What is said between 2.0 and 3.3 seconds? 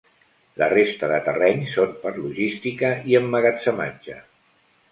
per logística i